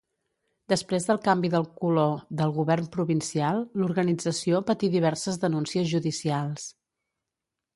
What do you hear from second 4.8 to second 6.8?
diverses denúncies judicials.